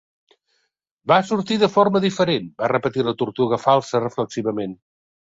[1.11, 4.79] "Va sortir de forma diferent", va repetir la tortuga falsa reflexivament.